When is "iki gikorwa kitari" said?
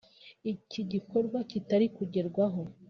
0.51-1.87